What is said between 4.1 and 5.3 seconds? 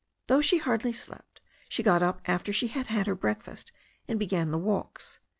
began the walks.